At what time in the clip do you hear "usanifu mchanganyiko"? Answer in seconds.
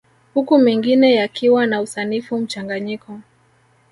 1.81-3.19